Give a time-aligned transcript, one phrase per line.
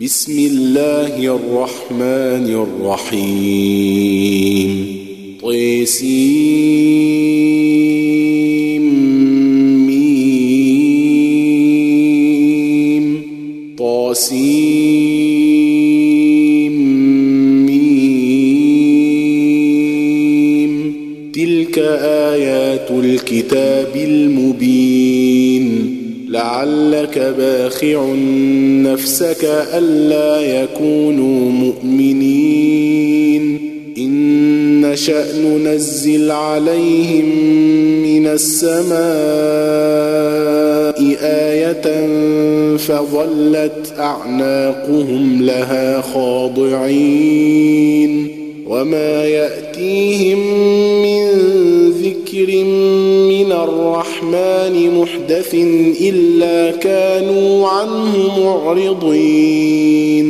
[0.00, 4.70] بسم الله الرحمن الرحيم.
[5.42, 7.43] طيسيم
[27.16, 28.14] لعلك باخع
[28.92, 29.44] نفسك
[29.74, 33.60] ألا يكونوا مؤمنين.
[33.98, 37.24] إن نشأ ننزل عليهم
[38.02, 38.94] من السماء
[41.22, 42.06] آية
[42.76, 47.64] فظلت أعناقهم لها خاضعين.
[48.66, 49.63] وما يأتيهم
[54.64, 55.54] الرحمن محدث
[56.00, 60.28] إلا كانوا عنه معرضين.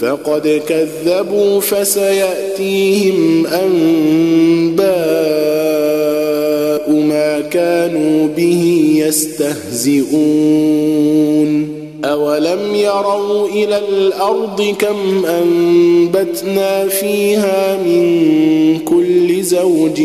[0.00, 4.84] فقد كذبوا فسيأتيهم أنباء
[6.90, 10.14] ما كانوا به يستهزئون.
[12.04, 20.02] أولم يروا إلى الأرض كم أنبتنا فيها من كل زوج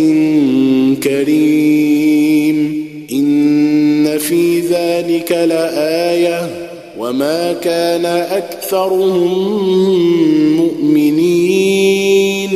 [1.03, 2.19] كريم.
[4.30, 6.49] في ذلك لآية
[6.99, 9.33] وما كان أكثرهم
[10.58, 12.50] مؤمنين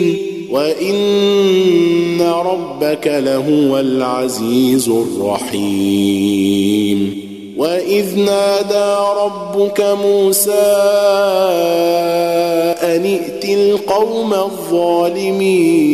[0.52, 6.14] وإن ربك لهو العزيز الرحيم
[7.58, 10.52] وإذ نادى ربك موسى
[12.84, 15.94] أن ائت القوم الظالمين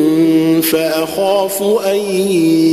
[0.61, 1.95] فأخاف أن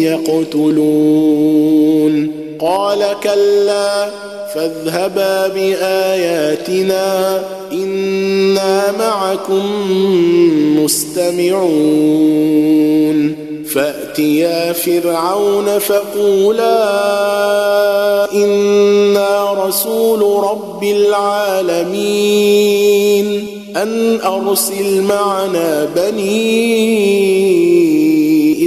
[0.02, 2.30] يقتلون.
[2.60, 4.10] قال كلا
[4.54, 9.62] فاذهبا بآياتنا إنا معكم
[10.84, 12.08] مستمعون.
[13.74, 16.78] فأتيا فرعون فقولا
[18.32, 22.58] إنا رسول رب العالمين.
[23.76, 27.67] أن أرسل معنا بني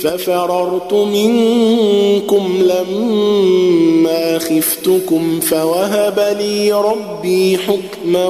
[0.00, 8.28] ففررت منكم لما خفتكم فوهب لي ربي حكما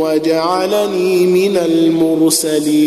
[0.00, 2.86] وجعلني من المرسلين.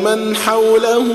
[0.00, 1.06] لمن حوله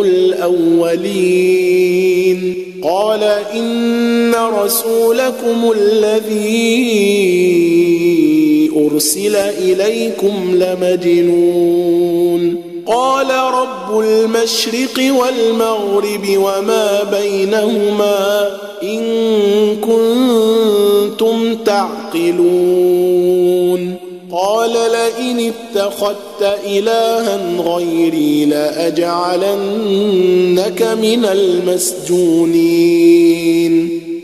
[0.00, 1.56] الأولين
[2.82, 3.22] قال
[3.54, 7.06] إن رسولكم الذي
[8.76, 12.26] أرسل إليكم لمجنون
[12.86, 18.50] قال رب المشرق والمغرب وما بينهما
[18.82, 19.02] إن
[19.76, 22.46] كنتم تعقلون.
[24.32, 29.52] قال لئن اتخذت إلها غيري لأجعلنك
[30.82, 32.46] من المسجونين.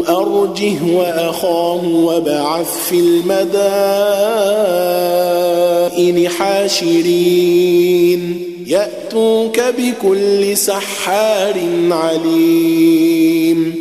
[0.10, 3.50] أرجه وأخاه وبعث في المدائن
[6.30, 8.22] حاشرين.
[8.68, 11.56] يأتوك بكل سحار
[11.92, 13.81] عليم.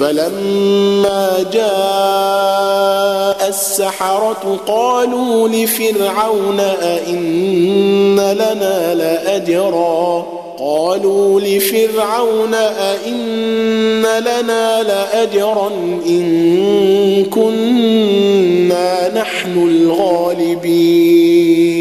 [0.00, 10.26] فلما جاء السحرة قالوا لفرعون أئن لنا لأجرا؟
[10.58, 15.68] قالوا لفرعون أئن لنا لأجرا
[16.06, 21.79] إن كنا نحن الغالبين.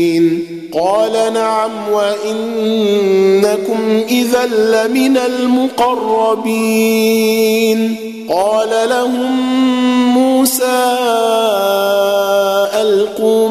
[0.74, 3.80] قال نعم وإنكم
[4.10, 6.90] إذا لمن المقربين.
[8.30, 9.32] قال لهم
[10.14, 10.96] موسى
[12.82, 13.50] ألقوا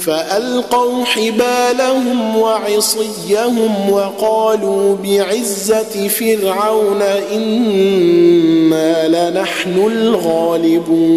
[0.00, 7.02] فألقوا حبالهم وعصيهم وقالوا بعزة فرعون
[7.32, 11.16] إنا لنحن الغالبون.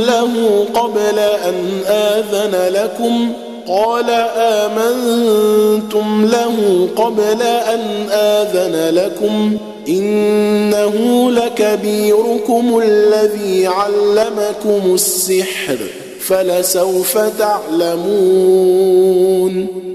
[0.00, 1.54] له قبل أن
[1.86, 3.32] آذن لكم؟
[3.68, 9.56] قال آمنتم له قبل أن آذن لكم.
[9.88, 15.76] إنه لكبيركم الذي علمكم السحر
[16.20, 19.00] فلسوف تعلمون.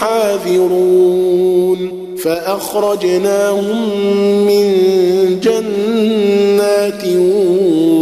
[0.00, 1.78] حاذرون.
[2.16, 3.90] فأخرجناهم
[4.46, 4.74] من
[5.40, 7.04] جنات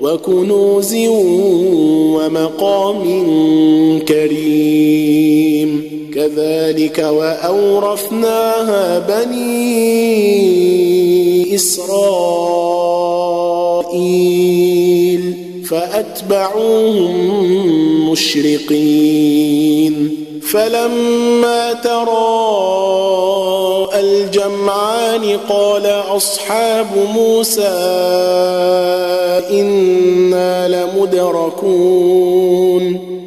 [0.00, 0.94] وكنوز
[2.14, 3.02] ومقام
[4.08, 4.31] كريم.
[6.36, 9.94] كذلك وأورثناها بني
[11.54, 12.22] إسرائيل
[15.70, 17.12] فأتبعوهم
[18.10, 19.94] مشرقين.
[20.52, 23.20] فلما تراءى
[24.00, 27.68] الجمعان قال أصحاب موسى
[29.50, 32.32] إنا لمدركون.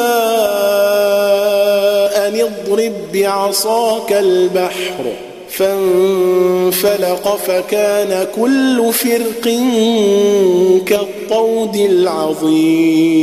[2.17, 5.05] أن اضرب بعصاك البحر
[5.49, 9.45] فانفلق فكان كل فرق
[10.87, 13.23] كالطود العظيم.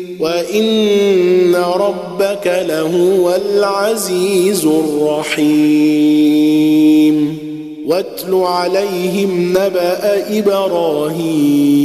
[0.21, 6.41] وإن ربك لهو العزيز الرحيم.
[7.87, 11.81] واتل عليهم نبأ إبراهيم.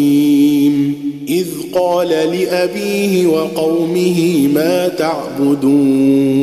[1.28, 6.36] إذ قال لأبيه وقومه ما تعبدون.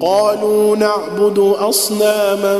[0.00, 2.58] قالوا نعبد أصناما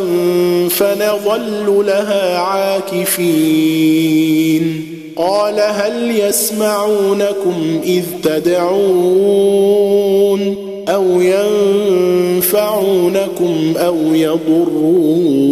[0.68, 4.10] فنظل لها عاكفين.
[5.16, 9.80] قال هل يسمعونكم إذ تدعون
[10.88, 11.20] أو
[12.40, 15.50] ينفعونكم أو يضرون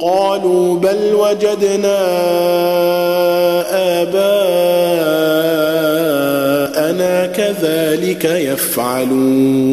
[0.00, 1.98] قالوا بل وجدنا
[4.02, 4.42] آباءنا
[7.26, 9.72] كذلك يفعلون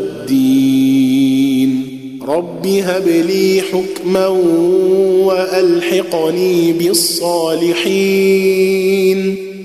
[2.27, 4.27] رب هب لي حكما
[5.25, 7.81] وألحقني بالصالحين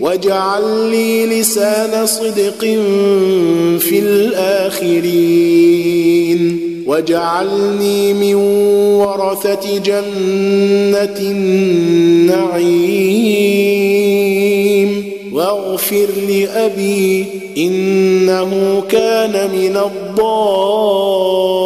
[0.00, 2.60] واجعل لي لسان صدق
[3.78, 5.36] في الآخرين
[6.86, 12.76] واجعلني من ورثة جنة النعيم
[15.32, 17.24] واغفر لأبي
[17.58, 21.65] إنه كان من الضالين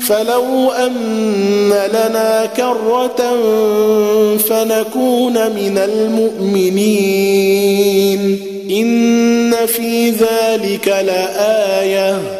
[0.00, 3.36] فلو أن لنا كرة
[4.36, 7.30] فنكون من المؤمنين
[8.70, 12.39] إن في ذلك لآية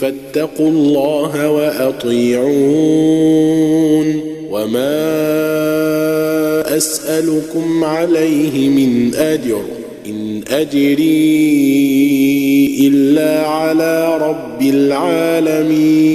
[0.00, 2.54] فاتقوا الله وأطيعون
[4.50, 5.04] وما
[6.76, 9.62] أسألكم عليه من أجر
[10.06, 11.04] إن أجري
[12.86, 16.14] إلا على رب العالمين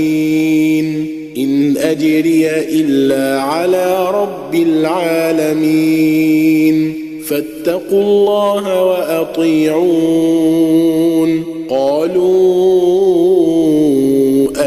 [1.38, 6.00] إن أجري إلا على رب العالمين
[7.28, 10.30] فاتقوا الله وأطيعون
[11.70, 12.49] قالوا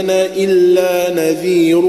[0.00, 1.82] ان أنا إلا نذير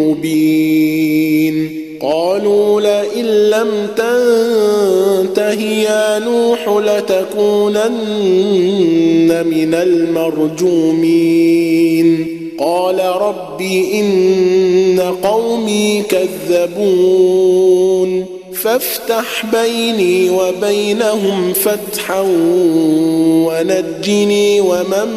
[0.00, 1.80] مبين.
[2.02, 7.86] قالوا لئن لم تنته يا نوح لتكونن
[9.46, 10.66] من المرجومين.
[12.58, 13.62] قال رب
[13.94, 16.80] إن قومي كذبون.
[18.62, 22.20] فافتح بيني وبينهم فتحا
[23.46, 25.08] ونجني ومن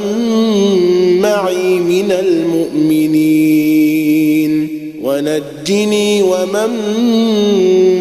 [1.22, 3.54] معي من المؤمنين.
[5.02, 6.70] ونجني ومن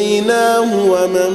[0.90, 1.32] ومن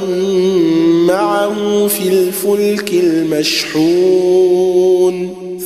[1.06, 4.56] معه في الفلك المشحون.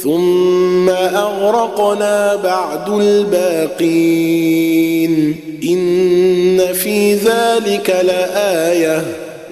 [0.03, 5.37] ثم أغرقنا بعد الباقين.
[5.65, 9.05] إن في ذلك لآية.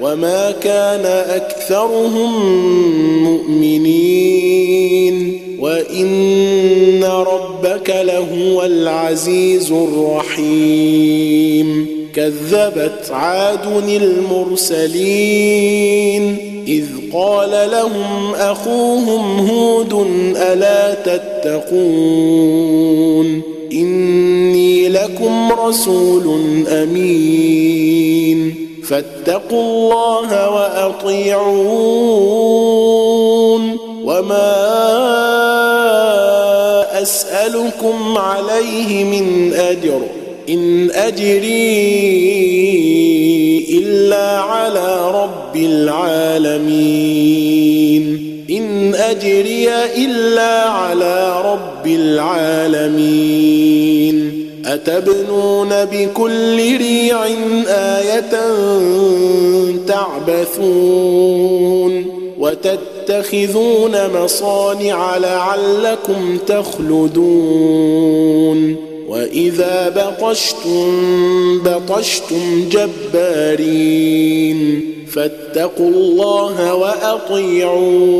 [0.02, 2.54] وما كان أكثرهم
[3.24, 5.40] مؤمنين.
[5.60, 11.97] وإن ربك لهو العزيز الرحيم.
[12.18, 15.56] كذبت عاد المرسلين
[16.68, 19.92] إذ قال لهم أخوهم هود
[20.36, 21.82] ألا تتقون
[23.72, 28.54] إني لكم رسول أمين
[28.84, 31.38] فاتقوا الله وأطيعون
[34.04, 34.68] وما
[37.02, 40.17] أسألكم عليه من أجر
[40.48, 41.98] إن أجري
[43.70, 47.18] إلا على رب العالمين.
[48.50, 53.48] إن أجري إلا على رب العالمين.
[54.66, 57.24] أتبنون بكل ريع
[57.68, 58.30] آية
[59.86, 62.04] تعبثون
[62.38, 68.08] وتتخذون مصانع لعلكم تخلدون.
[69.08, 70.88] وإذا بطشتم
[71.58, 74.58] بطشتم جبارين
[75.10, 78.18] فاتقوا الله وأطيعون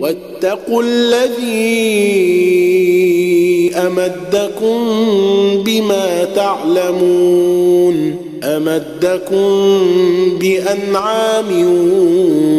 [0.00, 2.08] واتقوا الذي
[3.76, 4.78] أمدكم
[5.64, 9.78] بما تعلمون أمدكم
[10.40, 11.46] بأنعام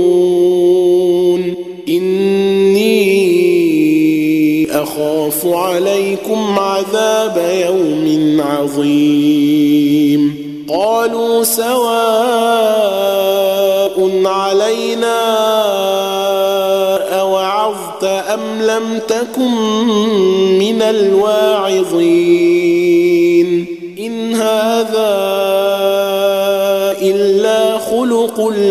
[1.90, 3.00] إني
[4.72, 10.36] أخاف عليكم عذاب يوم عظيم.
[10.70, 11.80] قالوا سواء
[14.26, 15.20] علينا
[17.20, 19.56] أوعظت أم لم تكن
[20.60, 22.59] من الواعظين.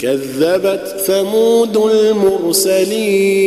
[0.00, 3.40] كذبت ثمود المرسلين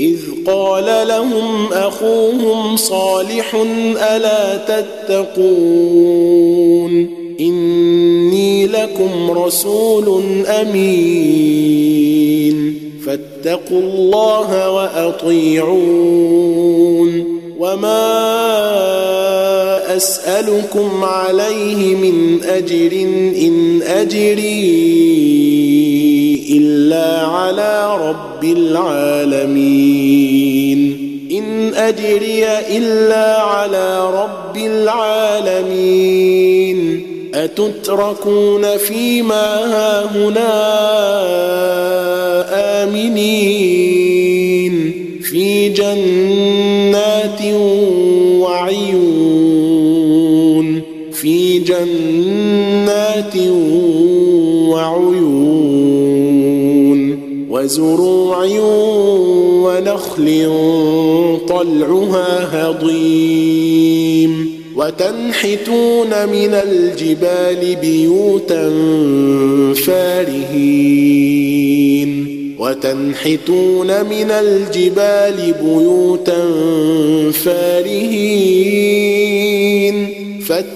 [0.00, 3.54] إذ قال لهم أخوهم صالح
[4.10, 5.64] ألا تتقون
[7.40, 12.04] إني لكم رسول أمين
[13.06, 16.14] فاتقوا الله وأطيعون
[17.58, 19.23] وما
[19.96, 22.92] أسألكم عليه من أجر
[23.42, 24.94] إن أجري
[26.50, 29.74] إلا على رب العالمين.
[31.32, 32.44] إن أجري
[32.76, 35.90] إلا على رب العالمين.
[37.34, 40.52] أتتركون فيما هاهنا
[42.82, 43.94] آمنين.
[45.22, 47.42] في جنات
[48.40, 49.43] وعيون
[51.74, 53.36] جنات
[54.68, 55.94] وعيون
[57.50, 58.46] وزروع
[59.64, 60.28] ونخل
[61.48, 64.32] طلعها هضيم
[64.76, 68.70] وتنحتون من الجبال بيوتا
[69.86, 71.54] فارهين
[72.58, 76.52] وتنحتون من الجبال بيوتا
[77.44, 78.94] فارهين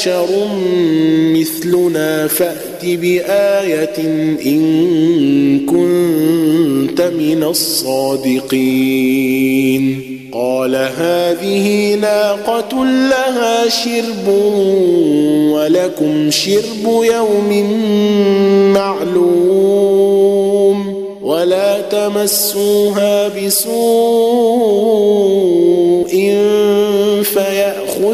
[0.00, 0.28] بشر
[1.36, 3.98] مثلنا فأت بآية
[4.46, 8.60] إن كنت من الصادقين.
[10.32, 14.28] قال هذه ناقة لها شرب
[15.52, 17.50] ولكم شرب يوم
[18.72, 20.20] معلوم
[21.22, 23.70] ولا تمسوها بسوء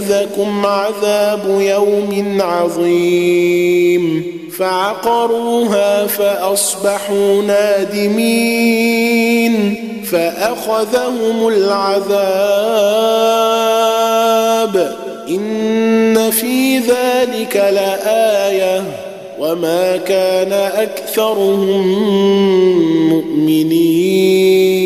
[0.01, 4.23] فيأخذكم عذاب يوم عظيم.
[4.59, 8.95] فعقروها فأصبحوا نادمين.
[10.13, 12.17] فأخذهم العذاب.
[15.29, 18.83] إن في ذلك لآية.
[19.41, 21.89] وما كان أكثرهم
[23.09, 24.86] مؤمنين.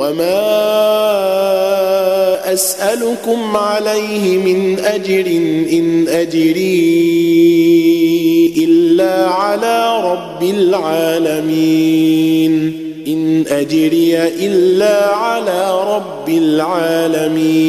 [0.00, 0.40] وما
[2.52, 5.26] أسألكم عليه من أجر
[5.72, 6.64] إن أجري
[8.56, 11.72] إلا على رب العالمين
[13.06, 17.60] إن أجري إلا على رب العالمين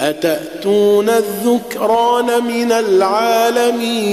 [0.00, 4.12] أتأتون الذكران من العالمين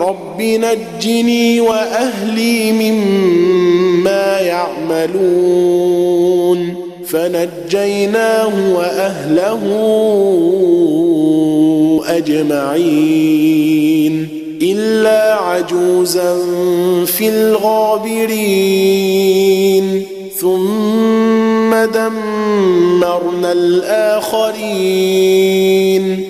[0.00, 6.74] رب نجني وأهلي مما يعملون.
[7.06, 9.60] فنجيناه وأهله
[12.06, 14.28] أجمعين.
[14.62, 16.38] إلا عجوزا
[17.06, 20.02] في الغابرين.
[20.36, 26.29] ثم دمرنا الآخرين.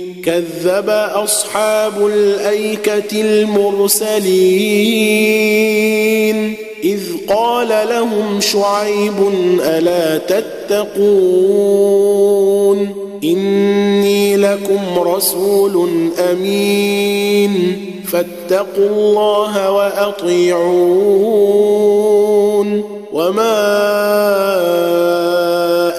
[0.25, 4.21] كذب أصحاب الأيكة المرسلين.
[6.83, 9.13] إذ قال لهم شعيب
[9.65, 10.91] ألا تتقون؟
[13.23, 15.89] إني لكم رسول
[16.31, 17.85] أمين.
[18.07, 21.31] فاتقوا الله وأطيعون.
[23.13, 23.71] وما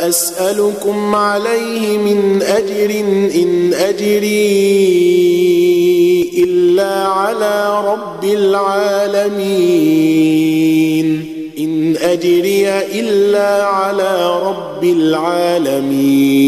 [0.08, 2.90] اسالكم عليه من أجر
[3.34, 4.82] إن أجري
[6.38, 10.02] إلا على رب العالمين.
[11.58, 16.42] إن أجري إلا على رب العالمين.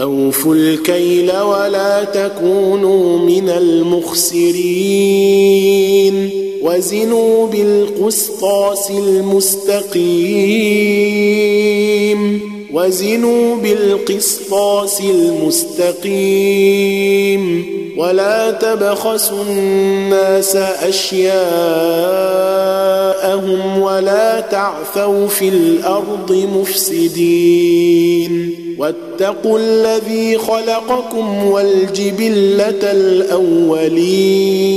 [0.00, 4.86] أوفوا الكيل ولا تكونوا من المخسرين.
[6.66, 10.00] وزنوا بالقسطاس المستقيم.
[12.72, 16.16] وزنوا بالقسطاس المستقيم.
[17.96, 21.42] ولا تبخسوا الناس أشياءهم
[23.82, 28.54] ولا تعثوا في الأرض مفسدين.
[28.78, 34.76] واتقوا الذي خلقكم والجبلة الأولين.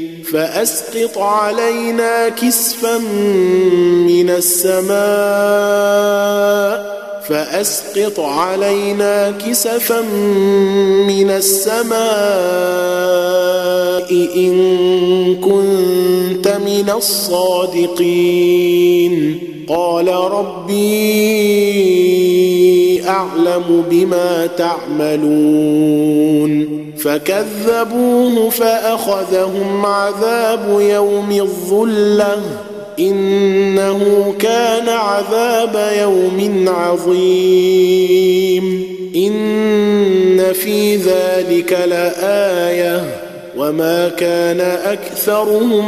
[0.33, 2.97] فأسقط علينا كسفا
[4.07, 4.91] من السماء
[7.29, 10.01] فأسقط علينا كسفا
[11.07, 12.01] من السماء
[14.35, 17.91] إن كنت من الصادقين.
[19.69, 20.91] قال ربي
[23.07, 26.11] أعلم بما تعملون.
[27.03, 32.41] فكذبوه فأخذهم عذاب يوم الظلة.
[32.99, 38.83] إنه كان عذاب يوم عظيم.
[39.15, 43.03] إن في ذلك لآية.
[43.57, 45.85] وما كان أكثرهم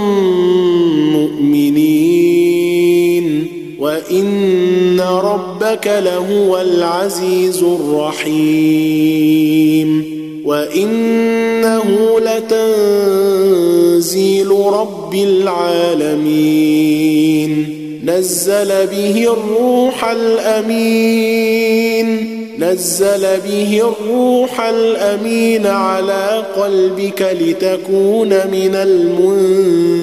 [1.13, 3.47] مؤمنين.
[3.79, 10.22] وإن ربك لهو العزيز الرحيم.
[10.45, 16.73] وإنه لتنزيل رب العالمين.
[18.05, 21.63] نزل به الروح الأمين.
[22.59, 29.93] نزل به الروح الأمين على قلبك لتكون من المنذرين.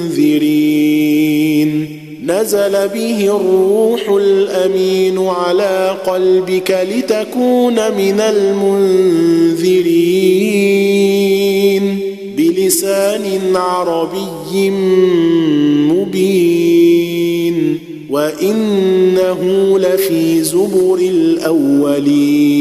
[2.31, 9.91] نزل به الروح الأمين على قلبك لتكون من المنذرين
[12.37, 14.71] بلسان عربي
[15.91, 17.79] مبين
[18.11, 19.41] وإنه
[19.79, 22.61] لفي زبر الأولين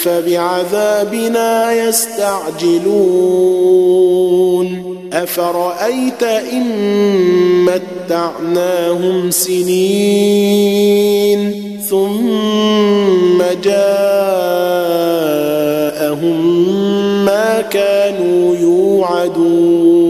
[0.00, 2.90] أفبعذابنا يستعجلون.
[5.12, 6.64] أفرأيت إن
[7.64, 10.60] متعناهم سنين
[11.88, 14.00] ثم جاءهم
[17.24, 20.09] ما كانوا يوعدون.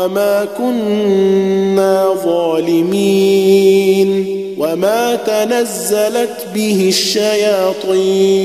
[0.00, 4.10] وما كنا ظالمين
[4.58, 8.40] وما تنزلت به الشياطين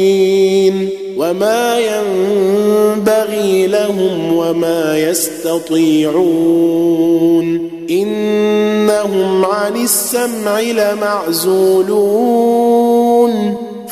[1.18, 6.16] وما ينبغي لهم وما يستطيعون
[7.90, 12.06] انهم عن السمع لمعزولون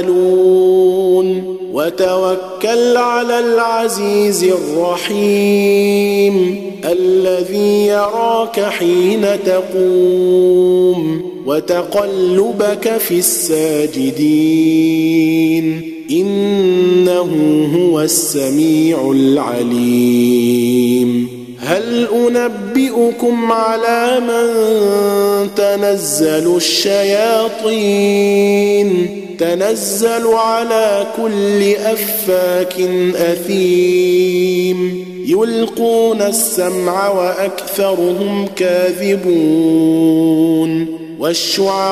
[0.00, 5.86] تعملون وتوكل على العزيز الرحيم
[6.84, 14.36] الذي يراك حين تقوم وتقلبك في الساجدين.
[16.10, 17.30] إنه
[17.76, 20.56] هو السميع العليم.
[21.58, 24.46] هل أنبئكم على من
[25.54, 27.86] تنزل الشياطين؟
[29.38, 32.80] تنزل على كل أفاك
[33.16, 35.06] أثيم.
[35.26, 40.86] يلقون السمع وأكثرهم كاذبون.
[41.18, 41.88] والشعراء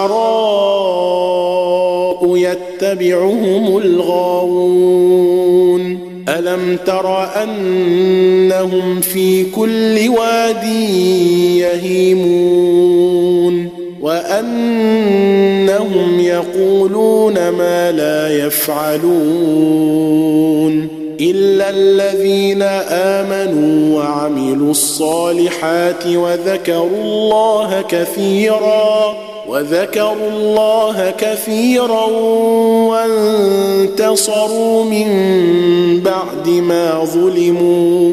[2.37, 5.35] يتبعهم الغاوون.
[6.29, 10.65] ألم تر أنهم في كل واد
[11.59, 13.69] يهيمون؟
[15.85, 19.05] وانهم يقولون ما لا يفعلون
[21.21, 29.17] إلا الذين آمنوا وعملوا الصالحات وذكروا الله كثيرا
[29.49, 32.07] وذكروا الله كثيرا
[33.89, 35.07] وانتصروا من
[36.01, 38.13] بعد ما ظلموا.